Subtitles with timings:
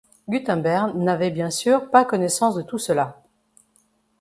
[0.27, 3.21] Gutenberg n'avait bien sûr pas connaissance de tout cela.